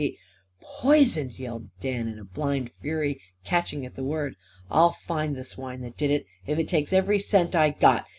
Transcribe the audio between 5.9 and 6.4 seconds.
did it,